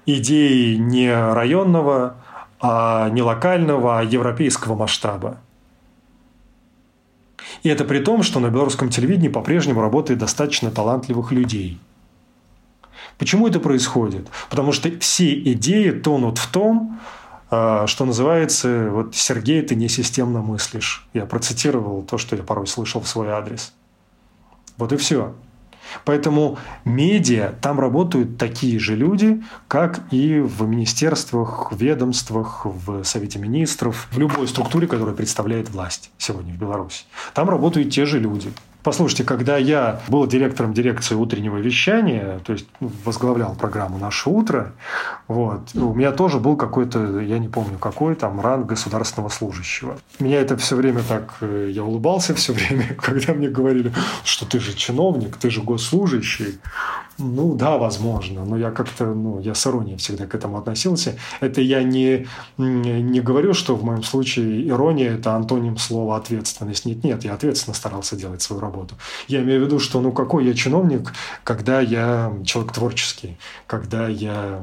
[0.06, 2.18] идеи не районного,
[2.60, 5.40] а не локального, а европейского масштаба.
[7.64, 11.80] И это при том, что на белорусском телевидении по-прежнему работает достаточно талантливых людей.
[13.18, 14.30] Почему это происходит?
[14.50, 17.00] Потому что все идеи тонут в том,
[17.52, 21.08] а, что называется, вот Сергей, ты не системно мыслишь.
[21.14, 23.74] Я процитировал то, что я порой слышал в свой адрес.
[24.78, 25.36] Вот и все.
[26.06, 34.08] Поэтому медиа, там работают такие же люди, как и в министерствах, ведомствах, в Совете министров,
[34.12, 37.06] в любой структуре, которая представляет власть сегодня в Беларуси.
[37.34, 38.52] Там работают те же люди.
[38.84, 44.74] Послушайте, когда я был директором дирекции утреннего вещания, то есть возглавлял программу «Наше утро»,
[45.28, 49.98] вот, у меня тоже был какой-то, я не помню какой, там ранг государственного служащего.
[50.20, 54.60] Меня это все время так, э, я улыбался все время, когда мне говорили, что ты
[54.60, 56.60] же чиновник, ты же госслужащий.
[57.24, 61.16] Ну да, возможно, но я как-то, ну, я с иронией всегда к этому относился.
[61.40, 66.86] Это я не, не говорю, что в моем случае ирония– это антоним слова ответственность.
[66.86, 68.96] Нет, нет, я ответственно старался делать свою работу.
[69.28, 74.62] Я имею в виду, что ну какой я чиновник, когда я человек творческий, когда я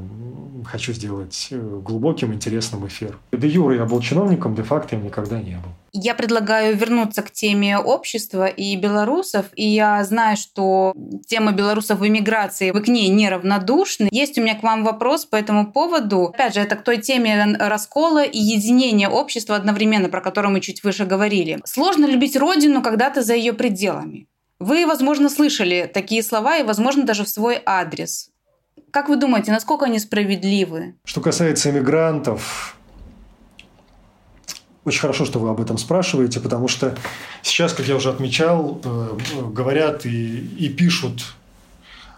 [0.64, 3.18] хочу сделать э, глубоким, интересным эфир.
[3.32, 5.70] Де юра я был чиновником, де-факто я никогда не был.
[5.92, 9.46] Я предлагаю вернуться к теме общества и белорусов.
[9.54, 10.92] И я знаю, что
[11.26, 14.08] тема белорусов в эмиграции, вы к ней неравнодушны.
[14.10, 16.26] Есть у меня к вам вопрос по этому поводу.
[16.34, 20.84] Опять же, это к той теме раскола и единения общества одновременно, про которую мы чуть
[20.84, 21.60] выше говорили.
[21.64, 24.26] Сложно любить родину, когда ты за ее пределами.
[24.58, 28.30] Вы, возможно, слышали такие слова и, возможно, даже в свой адрес.
[28.90, 30.94] Как вы думаете, насколько они справедливы?
[31.04, 32.77] Что касается иммигрантов,
[34.88, 36.96] очень хорошо, что вы об этом спрашиваете, потому что
[37.42, 39.18] сейчас, как я уже отмечал, э,
[39.52, 41.34] говорят и, и пишут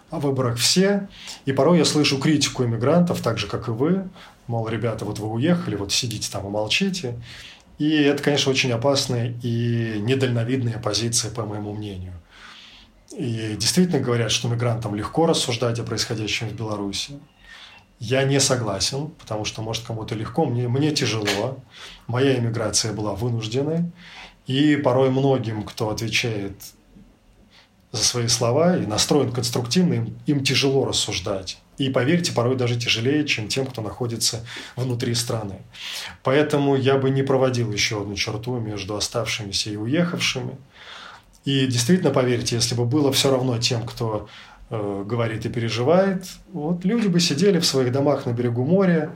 [0.09, 1.07] о выборах все,
[1.45, 4.09] и порой я слышу критику иммигрантов, так же, как и вы,
[4.47, 7.15] мол, ребята, вот вы уехали, вот сидите там и молчите.
[7.79, 12.13] И это, конечно, очень опасная и недальновидная позиция, по моему мнению.
[13.17, 17.13] И действительно говорят, что мигрантам легко рассуждать о происходящем в Беларуси.
[18.01, 21.59] Я не согласен, потому что, может, кому-то легко, мне, мне тяжело.
[22.07, 23.91] Моя иммиграция была вынужденной.
[24.47, 26.55] И порой многим, кто отвечает
[27.91, 31.59] за свои слова и настроен конструктивно, им, им тяжело рассуждать.
[31.77, 34.43] И поверьте, порой даже тяжелее, чем тем, кто находится
[34.75, 35.61] внутри страны.
[36.23, 40.57] Поэтому я бы не проводил еще одну черту между оставшимися и уехавшими.
[41.45, 44.27] И действительно, поверьте, если бы было все равно тем, кто
[44.71, 49.11] говорит и переживает, вот люди бы сидели в своих домах на берегу моря,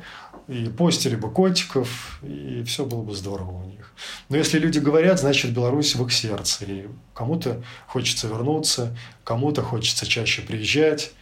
[0.48, 3.92] и постили бы котиков, и все было бы здорово у них.
[4.30, 6.66] Но если люди говорят, значит, Беларусь в их сердце.
[6.66, 11.14] И кому-то хочется вернуться, кому-то хочется чаще приезжать.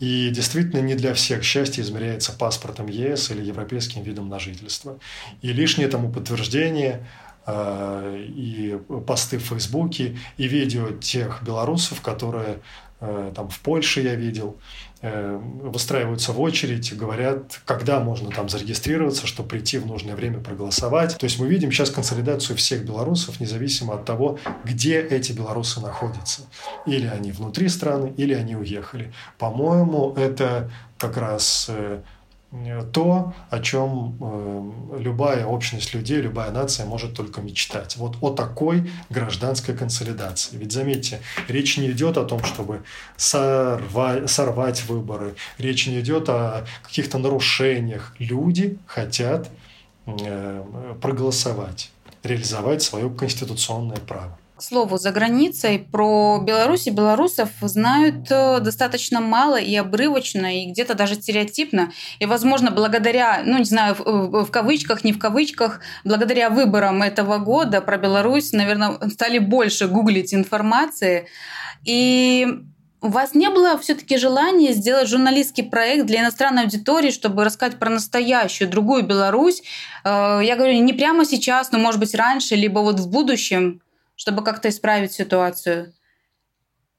[0.00, 4.98] И действительно не для всех счастье измеряется паспортом ЕС или европейским видом на жительство.
[5.42, 7.04] И лишнее тому подтверждение
[7.46, 12.58] э, и посты в Фейсбуке, и видео тех белорусов, которые э,
[13.00, 14.58] там в Польше я видел,
[15.00, 21.16] Э, выстраиваются в очередь, говорят, когда можно там зарегистрироваться, чтобы прийти в нужное время проголосовать.
[21.16, 26.42] То есть мы видим сейчас консолидацию всех белорусов, независимо от того, где эти белорусы находятся.
[26.84, 29.12] Или они внутри страны, или они уехали.
[29.38, 32.00] По-моему, это как раз э,
[32.92, 37.96] то, о чем э, любая общность людей, любая нация может только мечтать.
[37.98, 40.56] Вот о такой гражданской консолидации.
[40.56, 42.82] Ведь заметьте, речь не идет о том, чтобы
[43.18, 48.14] сорвать, сорвать выборы, речь не идет о каких-то нарушениях.
[48.18, 49.50] Люди хотят
[50.06, 50.64] э,
[51.02, 51.90] проголосовать,
[52.22, 54.38] реализовать свое конституционное право.
[54.58, 60.66] К слову, за границей про Беларусь и белорусов знают э, достаточно мало и обрывочно, и
[60.66, 61.92] где-то даже стереотипно.
[62.18, 67.38] И, возможно, благодаря, ну, не знаю, в, в кавычках, не в кавычках, благодаря выборам этого
[67.38, 71.28] года про Беларусь, наверное, стали больше гуглить информации.
[71.84, 72.48] И
[73.00, 77.90] у вас не было все-таки желания сделать журналистский проект для иностранной аудитории, чтобы рассказать про
[77.90, 79.62] настоящую, другую Беларусь?
[80.02, 83.82] Э, я говорю, не прямо сейчас, но, может быть, раньше, либо вот в будущем
[84.18, 85.94] чтобы как-то исправить ситуацию?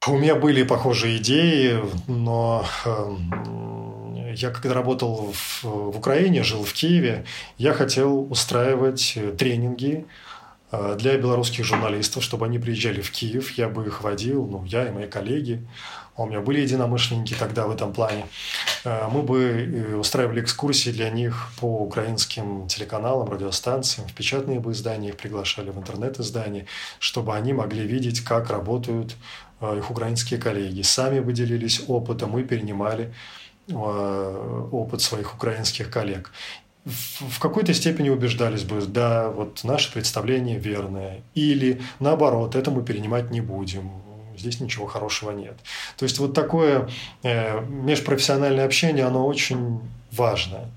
[0.08, 1.78] У меня были похожие идеи,
[2.08, 5.66] но эм, я когда работал в,
[5.98, 7.26] Украине, жил в Киеве,
[7.58, 10.08] я хотел устраивать тренинги
[10.72, 14.92] для белорусских журналистов, чтобы они приезжали в Киев, я бы их водил, ну, я и
[14.92, 15.66] мои коллеги.
[16.20, 18.26] У меня были единомышленники тогда в этом плане.
[18.84, 24.74] Э, мы бы э, устраивали экскурсии для них по украинским телеканалам, радиостанциям, в печатные бы
[24.74, 26.66] издания их приглашали, в интернет-издания,
[27.00, 29.16] чтобы они могли видеть, как работают
[29.62, 30.82] э, их украинские коллеги.
[30.82, 33.14] Сами бы делились опытом и перенимали
[33.72, 36.32] опыт своих украинских коллег
[36.86, 43.32] в какой-то степени убеждались бы, да, вот наше представление верное, или наоборот, это мы перенимать
[43.32, 43.92] не будем,
[44.38, 45.58] здесь ничего хорошего нет.
[45.98, 46.90] То есть вот такое
[47.24, 50.70] э, межпрофессиональное общение, оно очень важно.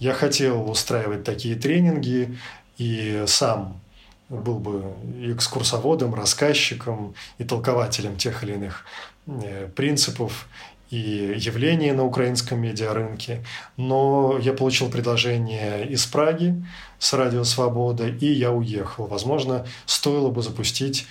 [0.00, 2.36] Я хотел устраивать такие тренинги
[2.78, 3.80] и сам
[4.28, 8.84] был бы экскурсоводом, рассказчиком и толкователем тех или иных
[9.26, 10.48] э, принципов
[10.92, 13.42] и явлений на украинском медиарынке.
[13.78, 16.62] Но я получил предложение из Праги
[16.98, 19.06] с Радио Свобода, и я уехал.
[19.06, 21.06] Возможно, стоило бы запустить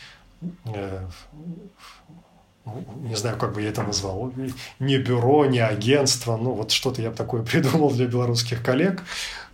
[0.65, 1.05] э,
[3.03, 4.31] не знаю, как бы я это назвал,
[4.79, 9.03] не бюро, не агентство, ну вот что-то я такое придумал для белорусских коллег,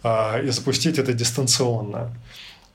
[0.03, 2.13] а, и запустить это дистанционно.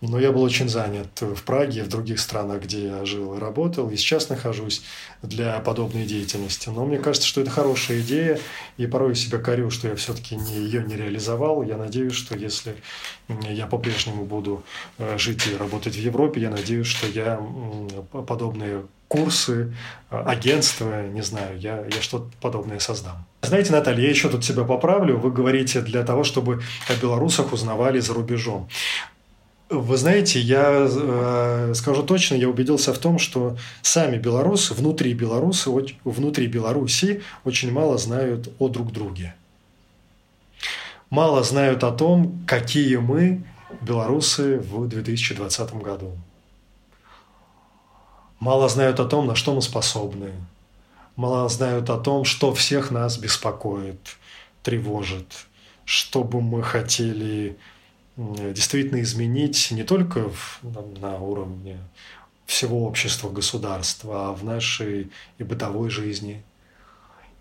[0.02, 3.88] Но я был очень занят в Праге в других странах, где я жил и работал,
[3.88, 4.82] и сейчас нахожусь
[5.22, 6.68] для подобной деятельности.
[6.70, 8.40] Но мне кажется, что это хорошая идея,
[8.78, 11.62] и порой я себя корю, что я все-таки не, ее не реализовал.
[11.62, 12.74] Я надеюсь, что если
[13.48, 14.64] я по-прежнему буду
[14.98, 17.40] э, жить и работать в Европе, я надеюсь, что я
[18.26, 19.74] подобные курсы,
[20.10, 23.26] э, агентства, не знаю, я, я что-то подобное создам.
[23.42, 25.18] Знаете, Наталья, я еще тут себя поправлю.
[25.18, 28.68] Вы говорите для того, чтобы о белорусах узнавали за рубежом.
[29.72, 35.70] Вы знаете, я э, скажу точно, я убедился в том, что сами белорусы, внутри белорусы,
[36.04, 39.34] внутри Беларуси очень мало знают о друг друге.
[41.08, 43.44] Мало знают о том, какие мы,
[43.80, 46.18] белорусы, в 2020 году.
[48.40, 50.32] Мало знают о том, на что мы способны.
[51.16, 54.18] Мало знают о том, что всех нас беспокоит,
[54.62, 55.46] тревожит,
[55.86, 57.56] что бы мы хотели
[58.16, 60.60] действительно изменить не только в,
[61.00, 61.78] на уровне
[62.46, 66.44] всего общества, государства, а в нашей и бытовой жизни.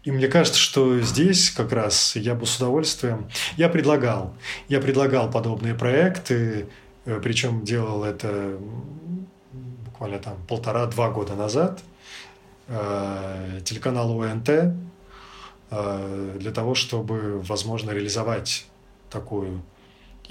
[0.04, 3.30] И мне кажется, что здесь как раз я бы с удовольствием...
[3.58, 4.34] Я предлагал,
[4.68, 6.68] я предлагал подобные проекты,
[7.06, 8.58] э, причем делал это
[9.86, 11.82] буквально там полтора-два года назад
[12.68, 18.66] э, телеканалу ОНТ э, для того, чтобы, возможно, реализовать
[19.12, 19.62] такую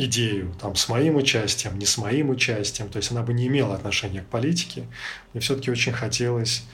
[0.06, 3.74] идею там, с моим участием, не с моим участием, то есть она бы не имела
[3.74, 4.86] отношения к политике.
[5.32, 6.64] Мне все-таки очень хотелось,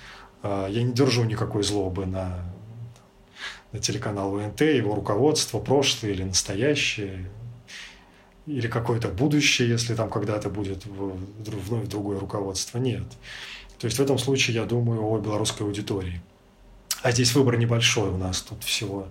[0.43, 2.39] э, я не держу никакой злобы на,
[3.73, 7.31] на телеканал УНТ, его руководство, прошлое или настоящее,
[8.47, 12.79] или какое-то будущее, если там когда-то будет вновь другое руководство.
[12.79, 13.07] Нет.
[13.79, 16.23] То есть в этом случае я думаю о белорусской аудитории.
[17.03, 18.41] А здесь выбор небольшой у нас.
[18.43, 19.09] Тут всего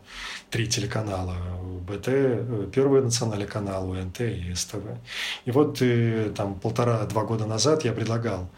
[0.49, 1.35] три телеканала.
[1.87, 4.83] БТ, э, Первый национальный канал, УНТ и СТВ.
[5.45, 8.49] И вот и, там полтора-два года назад я предлагал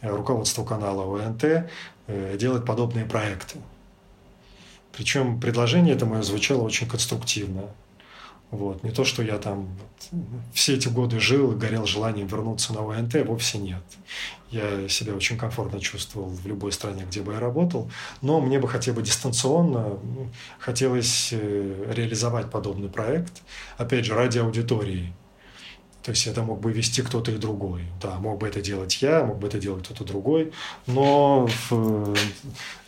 [0.00, 1.70] руководству канала УНТ
[2.36, 3.58] делать подобные проекты.
[4.92, 7.68] Причем предложение это мое звучало очень конструктивно.
[8.52, 8.82] Вот.
[8.84, 9.66] Не то, что я там
[10.52, 13.82] все эти годы жил и горел желанием вернуться на ОНТ, вовсе нет.
[14.50, 17.90] Я себя очень комфортно чувствовал в любой стране, где бы я работал,
[18.20, 19.98] но мне бы хотя бы дистанционно
[20.58, 23.40] хотелось э, реализовать подобный проект,
[23.78, 25.14] опять же, ради аудитории,
[26.02, 27.82] то есть это мог бы вести кто-то и другой.
[28.00, 30.52] Да, мог бы это делать я, мог бы это делать кто-то другой.
[30.86, 32.14] Но в...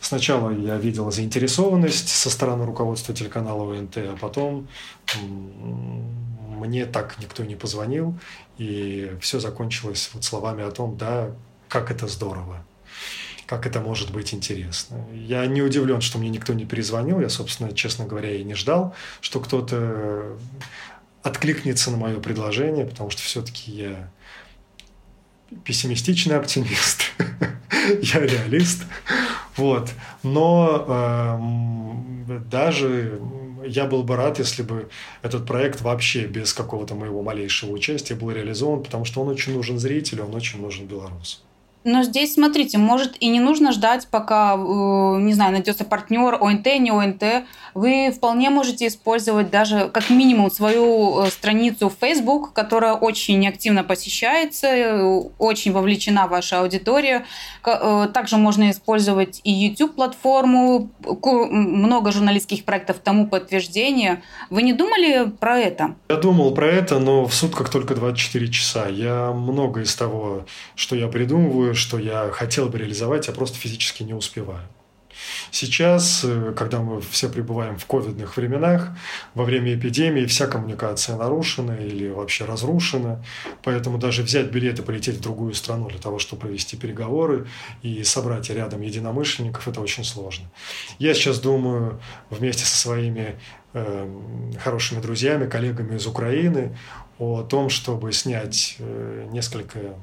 [0.01, 4.67] сначала я видел заинтересованность со стороны руководства телеканала ОНТ, а потом
[6.57, 8.17] мне так никто не позвонил,
[8.57, 11.31] и все закончилось вот словами о том, да,
[11.69, 12.65] как это здорово
[13.45, 15.05] как это может быть интересно.
[15.13, 17.19] Я не удивлен, что мне никто не перезвонил.
[17.19, 20.35] Я, собственно, честно говоря, и не ждал, что кто-то
[21.25, 24.11] откликнется на мое предложение, потому что все-таки я
[25.63, 27.11] пессимистичный оптимист,
[28.01, 28.83] я реалист.
[29.57, 29.89] Вот.
[30.21, 30.85] Но
[32.27, 33.19] э, даже
[33.65, 34.89] я был бы рад, если бы
[35.23, 39.79] этот проект вообще без какого-то моего малейшего участия был реализован, потому что он очень нужен
[39.79, 41.39] зрителю, он очень нужен белорусу.
[41.85, 44.57] Но здесь, смотрите, может и не нужно ждать, пока, э,
[45.21, 47.45] не знаю, найдется партнер, ОНТ, не ОНТ.
[47.75, 53.83] Вы вполне можете использовать даже как минимум свою э, страницу в Facebook, которая очень активно
[53.83, 57.25] посещается, э, очень вовлечена ваша аудитория.
[57.61, 60.89] Также можно использовать и YouTube-платформу,
[61.21, 64.23] много журналистских проектов тому подтверждение.
[64.49, 65.95] Вы не думали про это?
[66.09, 68.87] Я думал про это, но в сутках только 24 часа.
[68.87, 74.03] Я много из того, что я придумываю, что я хотел бы реализовать, я просто физически
[74.03, 74.67] не успеваю.
[75.51, 78.89] Сейчас, э, когда мы все пребываем в ковидных временах,
[79.33, 83.23] во время эпидемии вся коммуникация нарушена или вообще разрушена,
[83.63, 87.47] поэтому даже взять билет и полететь в другую страну для того, чтобы провести переговоры
[87.81, 90.49] и собрать рядом единомышленников, это очень сложно.
[90.99, 91.99] Я сейчас думаю
[92.29, 93.39] вместе со своими
[93.73, 94.09] э,
[94.61, 96.77] хорошими друзьями, коллегами из Украины
[97.17, 99.95] о том, чтобы снять э, несколько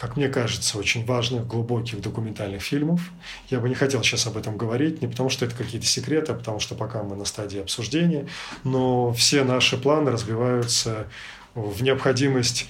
[0.00, 3.02] как мне кажется, очень важных, глубоких документальных фильмов.
[3.50, 6.34] Я бы не хотел сейчас об этом говорить, не потому что это какие-то секреты, а
[6.34, 8.26] потому что пока мы на стадии обсуждения,
[8.64, 11.06] но все наши планы разбиваются
[11.54, 12.66] в необходимость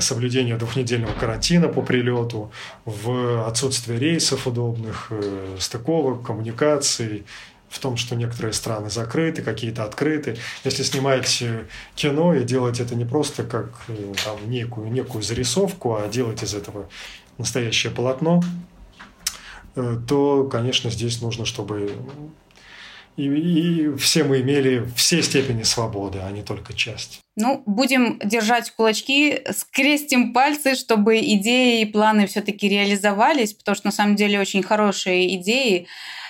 [0.00, 2.50] соблюдения двухнедельного карантина по прилету,
[2.84, 7.24] в отсутствие рейсов удобных, э, стыковок, коммуникаций,
[7.76, 10.38] в том, что некоторые страны закрыты, какие-то открыты.
[10.64, 11.42] Если снимать
[11.94, 16.54] кино и делать это не просто как э, там, некую, некую зарисовку, а делать из
[16.54, 16.88] этого
[17.38, 18.42] настоящее полотно,
[19.74, 21.92] э, то, конечно, здесь нужно, чтобы
[23.16, 27.20] и, и все мы имели все степени свободы, а не только часть.
[27.36, 33.92] Ну, будем держать кулачки, скрестим пальцы, чтобы идеи и планы все-таки реализовались, потому что на
[33.92, 35.86] самом деле очень хорошие идеи.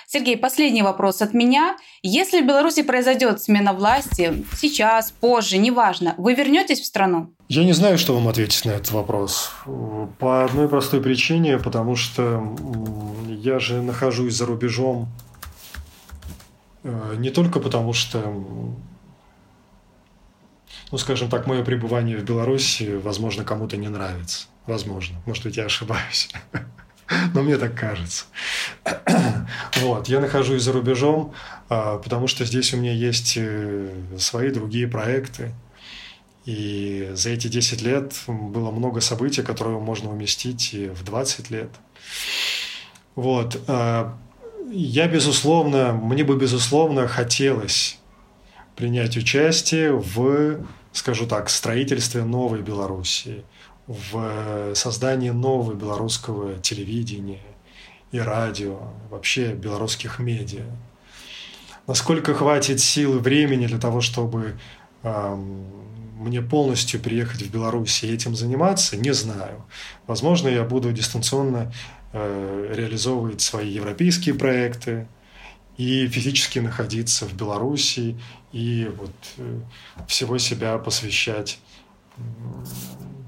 [0.09, 1.75] Сергей, последний вопрос от меня.
[2.01, 7.33] Если в Беларуси произойдет смена власти, сейчас, позже, неважно, вы вернетесь в страну?
[7.49, 9.51] Я не знаю, что вам ответить на этот вопрос.
[10.17, 12.55] По одной простой причине, потому что
[13.27, 15.09] я же нахожусь за рубежом
[16.83, 18.33] э, не только потому, что
[20.89, 24.47] ну, скажем так, мое пребывание в Беларуси, возможно, кому-то не нравится.
[24.67, 25.17] Возможно.
[25.25, 26.29] Может быть, я ошибаюсь.
[27.33, 28.25] Но мне так кажется.
[29.81, 31.33] Вот, я нахожусь за рубежом,
[31.69, 35.53] а, потому что здесь у меня есть э, свои другие проекты.
[36.45, 41.69] И за эти 10 лет было много событий, которые можно уместить в 20 лет.
[43.15, 43.61] Вот.
[43.67, 44.17] А,
[44.71, 47.99] я, безусловно, мне бы, безусловно, хотелось
[48.75, 53.43] принять участие в, скажу так, строительстве новой Белоруссии–
[53.87, 57.41] в создании нового белорусского телевидения
[58.11, 58.79] и радио,
[59.09, 60.65] вообще белорусских медиа.
[61.87, 64.57] Насколько хватит сил и времени для того, чтобы
[65.03, 65.35] э,
[66.17, 69.65] мне полностью приехать в Беларусь и этим заниматься, не знаю.
[70.05, 71.71] Возможно, я буду дистанционно
[72.13, 75.07] э, реализовывать свои европейские проекты
[75.77, 78.19] и физически находиться в Беларуси
[78.51, 79.59] и вот э,
[80.07, 81.59] всего себя посвящать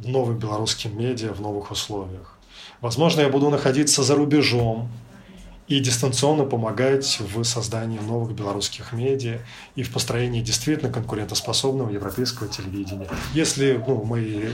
[0.04, 2.39] новым белорусским медиа в новых условиях.
[2.82, 4.90] Возможно, я буду находиться за рубежом
[5.68, 9.40] и дистанционно помогать в создании новых белорусских медиа
[9.76, 13.08] и в построении действительно конкурентоспособного европейского телевидения.
[13.34, 14.46] Если ну, мои,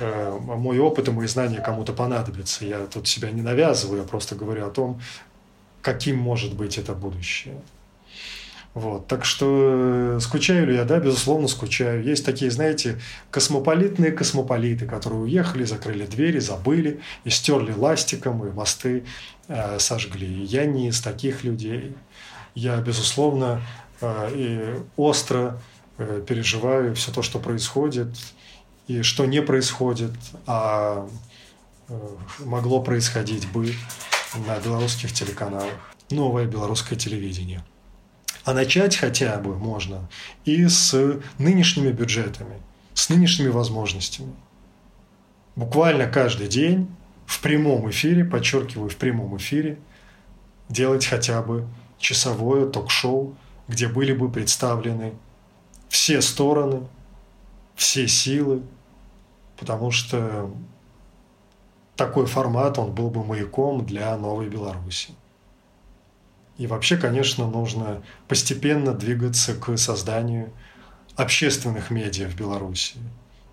[0.00, 4.34] э, мой опыт и мои знания кому-то понадобятся, я тут себя не навязываю, я просто
[4.34, 5.00] говорю о том,
[5.80, 7.60] каким может быть это будущее.
[8.74, 9.06] Вот.
[9.06, 10.84] Так что э, скучаю ли я?
[10.84, 12.02] Да, безусловно, скучаю.
[12.02, 13.00] Есть такие, знаете,
[13.30, 19.04] космополитные космополиты, которые уехали, закрыли двери, забыли и стерли ластиком, и мосты
[19.46, 20.44] э, сожгли.
[20.44, 21.94] Я не из таких людей.
[22.56, 23.62] Я, безусловно,
[24.00, 25.60] э, и остро
[25.98, 28.08] э, переживаю все то, что происходит,
[28.88, 30.14] и что не происходит,
[30.48, 31.08] а
[31.88, 32.08] э,
[32.40, 33.72] могло происходить бы
[34.48, 35.94] на белорусских телеканалах.
[36.10, 37.64] Новое белорусское телевидение–
[38.44, 40.08] а начать хотя бы можно
[40.44, 40.94] и с
[41.38, 42.60] нынешними бюджетами,
[42.92, 44.34] с нынешними возможностями.
[45.56, 46.88] Буквально каждый день
[47.26, 49.78] в прямом эфире, подчеркиваю, в прямом эфире,
[50.68, 51.66] делать хотя бы
[51.98, 53.36] часовое ток-шоу,
[53.68, 55.14] где были бы представлены
[55.88, 56.86] все стороны,
[57.76, 58.62] все силы,
[59.58, 60.50] потому что
[61.96, 65.14] такой формат, он был бы маяком для новой Беларуси.
[66.58, 70.52] И вообще, конечно, нужно постепенно двигаться к созданию
[71.16, 72.96] общественных медиа в Беларуси,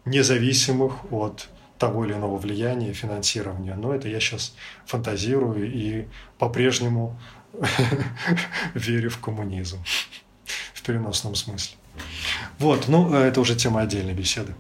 [0.06, 3.76] независимых от того или иного влияния, финансирования.
[3.76, 4.54] Но это я сейчас
[4.86, 6.06] фантазирую и
[6.38, 7.20] по-прежнему
[8.76, 9.84] верю в коммунизм
[10.74, 11.78] в переносном смысле.
[12.60, 14.54] Вот, ну, это уже тема отдельной беседы.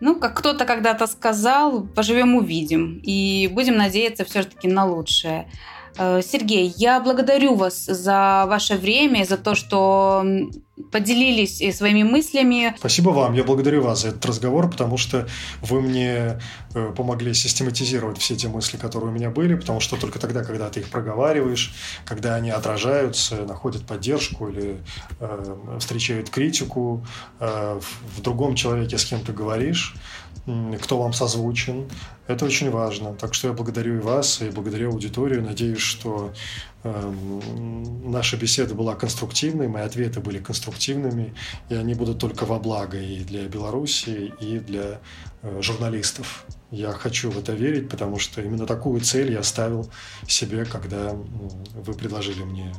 [0.00, 3.00] Ну, как кто-то когда-то сказал, поживем увидим.
[3.02, 5.48] И будем надеяться все-таки на лучшее.
[5.96, 10.24] Э, Сергей, я благодарю вас за ваше время, за то, что
[10.90, 12.74] поделились э, своими мыслями.
[12.78, 13.34] Спасибо вам.
[13.34, 15.26] Я благодарю вас за этот разговор, потому что
[15.62, 16.40] вы мне
[16.74, 20.68] э, помогли систематизировать все те мысли, которые у меня были, потому что только тогда, когда
[20.70, 21.72] ты их проговариваешь,
[22.04, 24.78] когда они отражаются, находят поддержку или
[25.20, 27.06] э, встречают критику
[27.38, 27.80] э,
[28.16, 29.94] в другом человеке, с кем ты говоришь,
[30.82, 31.88] кто вам созвучен.
[32.26, 33.14] Это очень важно.
[33.14, 35.42] Так что я благодарю и вас, и благодарю аудиторию.
[35.42, 36.32] Надеюсь, что
[36.84, 41.34] наша беседа была конструктивной, мои ответы были конструктивными,
[41.70, 45.00] и они будут только во благо и для Беларуси, и для
[45.42, 46.44] э, журналистов.
[46.70, 49.90] Я хочу в это верить, потому что именно такую цель я ставил
[50.28, 51.14] себе, когда
[51.74, 52.72] вы предложили мне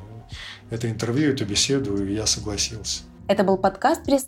[0.69, 3.03] это интервью, эту беседу, и я согласился.
[3.27, 4.27] Это был подкаст «Пресс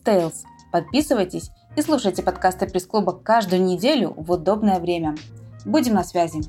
[0.72, 5.16] Подписывайтесь и слушайте подкасты пресс-клуба каждую неделю в удобное время.
[5.66, 6.42] Будем на связи.